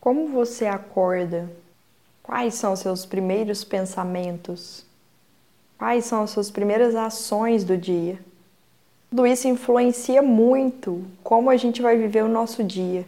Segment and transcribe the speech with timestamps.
[0.00, 1.50] Como você acorda?
[2.22, 4.86] Quais são os seus primeiros pensamentos?
[5.76, 8.18] Quais são as suas primeiras ações do dia?
[9.10, 13.02] Tudo isso influencia muito como a gente vai viver o nosso dia.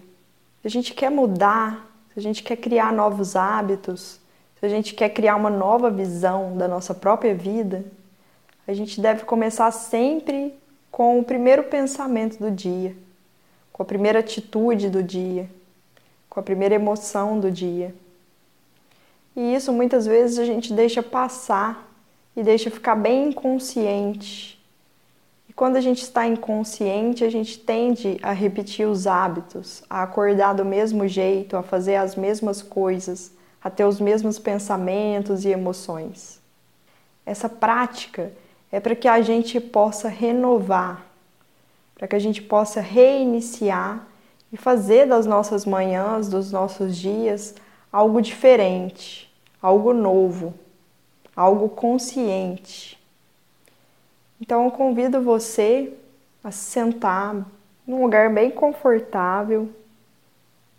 [0.60, 4.20] Se a gente quer mudar, se a gente quer criar novos hábitos,
[4.60, 7.86] se a gente quer criar uma nova visão da nossa própria vida,
[8.66, 10.54] a gente deve começar sempre
[10.90, 12.94] com o primeiro pensamento do dia,
[13.72, 15.48] com a primeira atitude do dia,
[16.32, 17.94] com a primeira emoção do dia.
[19.36, 21.86] E isso muitas vezes a gente deixa passar
[22.34, 24.58] e deixa ficar bem inconsciente.
[25.46, 30.54] E quando a gente está inconsciente, a gente tende a repetir os hábitos, a acordar
[30.54, 33.30] do mesmo jeito, a fazer as mesmas coisas,
[33.62, 36.40] a ter os mesmos pensamentos e emoções.
[37.26, 38.32] Essa prática
[38.70, 41.04] é para que a gente possa renovar,
[41.94, 44.08] para que a gente possa reiniciar
[44.52, 47.54] e fazer das nossas manhãs, dos nossos dias,
[47.90, 50.52] algo diferente, algo novo,
[51.34, 53.00] algo consciente.
[54.40, 55.92] Então eu convido você
[56.44, 57.46] a se sentar
[57.86, 59.70] num lugar bem confortável,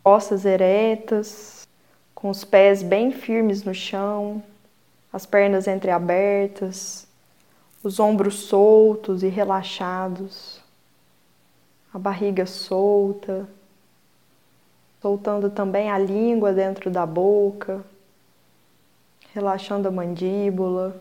[0.04, 1.68] costas eretas,
[2.14, 4.44] com os pés bem firmes no chão,
[5.12, 7.08] as pernas entreabertas,
[7.84, 10.62] os ombros soltos e relaxados,
[11.94, 13.48] a barriga solta,
[15.04, 17.84] soltando também a língua dentro da boca,
[19.34, 20.96] relaxando a mandíbula,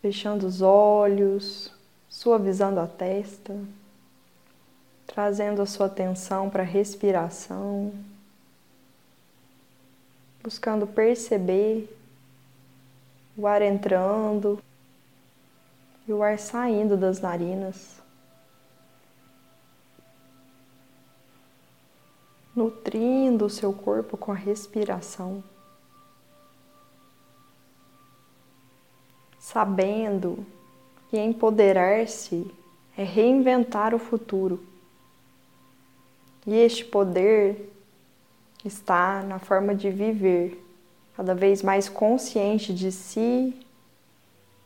[0.00, 1.72] fechando os olhos,
[2.08, 3.52] suavizando a testa,
[5.08, 7.92] trazendo a sua atenção para a respiração,
[10.40, 11.92] buscando perceber
[13.36, 14.62] o ar entrando
[16.06, 18.00] e o ar saindo das narinas.
[22.58, 25.42] Nutrindo o seu corpo com a respiração,
[29.38, 30.44] sabendo
[31.08, 32.50] que empoderar-se
[32.96, 34.60] é reinventar o futuro.
[36.44, 37.70] E este poder
[38.64, 40.60] está na forma de viver,
[41.16, 43.54] cada vez mais consciente de si,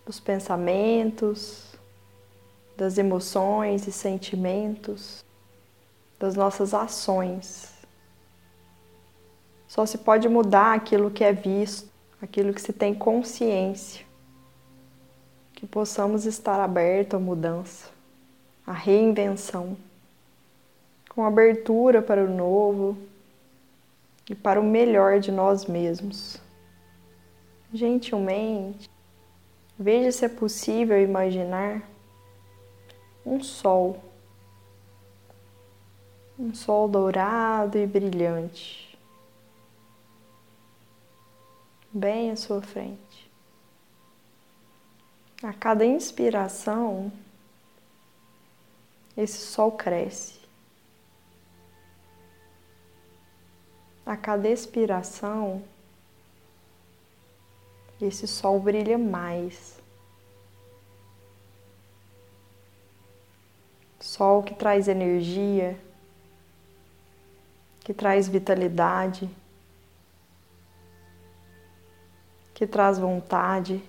[0.07, 1.73] dos pensamentos,
[2.77, 5.23] das emoções e sentimentos,
[6.19, 7.72] das nossas ações.
[9.73, 11.89] Só se pode mudar aquilo que é visto,
[12.21, 14.05] aquilo que se tem consciência.
[15.55, 17.89] Que possamos estar abertos à mudança,
[18.67, 19.75] à reinvenção,
[21.09, 22.99] com abertura para o novo
[24.29, 26.39] e para o melhor de nós mesmos.
[27.73, 28.91] Gentilmente,
[29.79, 31.83] veja se é possível imaginar
[33.25, 34.05] um sol,
[36.39, 38.92] um sol dourado e brilhante
[41.93, 43.31] bem à sua frente.
[45.43, 47.13] A cada inspiração,
[49.17, 50.41] esse sol cresce.
[54.07, 55.63] A cada expiração,
[58.01, 59.81] esse sol brilha mais.
[64.01, 65.79] Sol que traz energia,
[67.81, 69.29] que traz vitalidade.
[72.55, 73.83] Que traz vontade,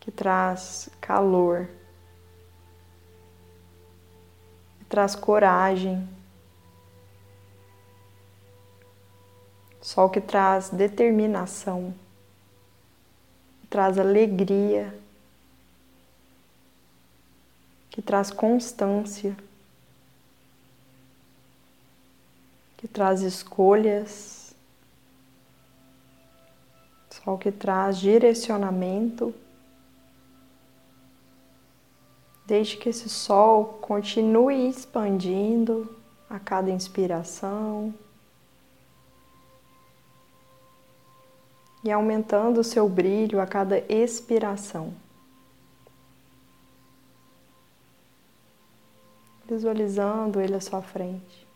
[0.00, 1.68] que traz calor,
[4.78, 6.08] que traz coragem.
[9.80, 11.94] Sol que traz determinação,
[13.60, 14.94] que traz alegria,
[17.90, 19.36] que traz constância,
[22.76, 24.39] que traz escolhas
[27.24, 29.34] sol que traz direcionamento.
[32.46, 35.94] Deixe que esse sol continue expandindo
[36.28, 37.94] a cada inspiração
[41.82, 44.92] e aumentando o seu brilho a cada expiração.
[49.46, 51.49] Visualizando ele à sua frente.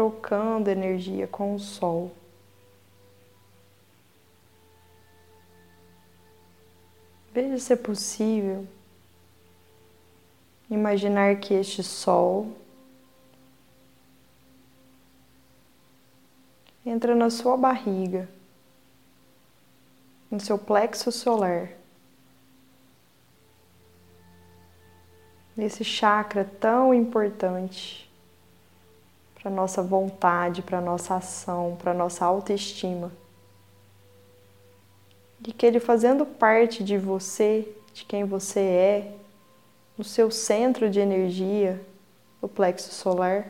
[0.00, 2.10] Trocando energia com o Sol.
[7.34, 8.66] Veja se é possível
[10.70, 12.50] imaginar que este Sol
[16.86, 18.26] entra na sua barriga,
[20.30, 21.72] no seu plexo solar.
[25.54, 28.09] nesse chakra tão importante
[29.40, 33.10] para nossa vontade, para nossa ação, para nossa autoestima.
[35.40, 39.14] De que ele fazendo parte de você, de quem você é,
[39.96, 41.80] no seu centro de energia,
[42.42, 43.48] o plexo solar,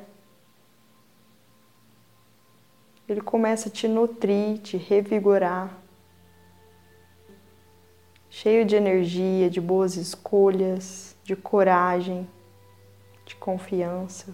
[3.08, 5.76] ele começa a te nutrir, te revigorar,
[8.28, 12.28] cheio de energia, de boas escolhas, de coragem,
[13.26, 14.32] de confiança.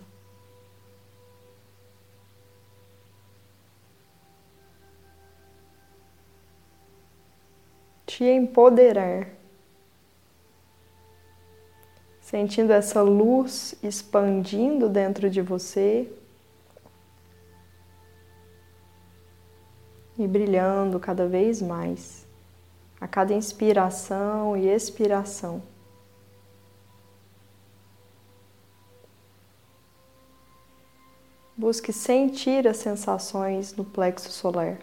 [8.16, 9.28] Te empoderar,
[12.18, 16.10] sentindo essa luz expandindo dentro de você
[20.16, 22.26] e brilhando cada vez mais
[22.98, 25.62] a cada inspiração e expiração.
[31.54, 34.78] Busque sentir as sensações no plexo solar.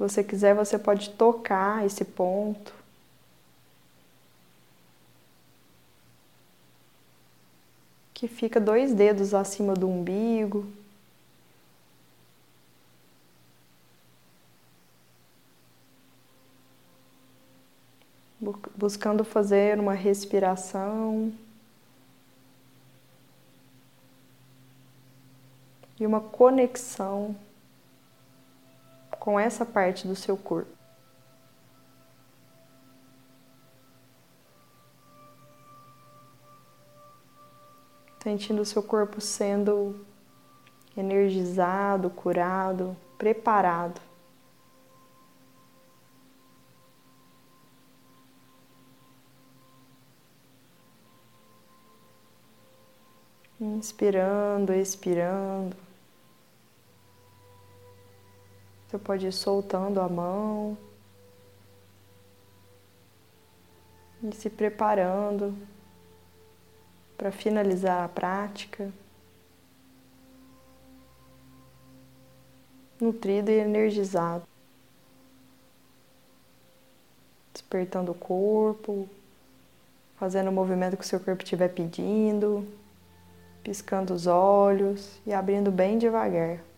[0.00, 2.72] Você quiser, você pode tocar esse ponto.
[8.14, 10.66] Que fica dois dedos acima do umbigo.
[18.74, 21.30] buscando fazer uma respiração
[25.98, 27.36] e uma conexão
[29.20, 30.72] com essa parte do seu corpo.
[38.20, 40.04] Sentindo o seu corpo sendo
[40.96, 44.00] energizado, curado, preparado
[53.60, 55.76] Inspirando, expirando.
[58.90, 60.76] Você pode ir soltando a mão
[64.20, 65.56] e se preparando
[67.16, 68.90] para finalizar a prática.
[73.00, 74.42] Nutrido e energizado.
[77.52, 79.08] Despertando o corpo,
[80.16, 82.66] fazendo o movimento que o seu corpo estiver pedindo
[83.62, 86.69] piscando os olhos e abrindo bem devagar.